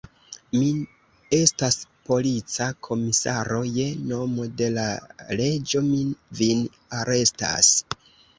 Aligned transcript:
Mi 0.59 0.69
estas 1.39 1.75
polica 2.07 2.69
komisaro: 2.87 3.59
je 3.75 3.85
nomo 4.13 4.49
de 4.63 4.71
la 4.79 4.87
leĝo 5.43 5.85
mi 5.91 6.01
vin 6.41 6.67
arestas. 7.03 7.73